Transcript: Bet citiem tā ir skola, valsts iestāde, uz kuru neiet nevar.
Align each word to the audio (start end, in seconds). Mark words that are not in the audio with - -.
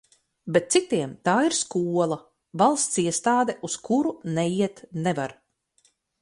Bet 0.53 0.69
citiem 0.75 1.11
tā 1.27 1.35
ir 1.49 1.55
skola, 1.57 2.17
valsts 2.63 3.03
iestāde, 3.05 3.57
uz 3.69 3.77
kuru 3.89 4.15
neiet 4.39 4.83
nevar. 5.05 5.37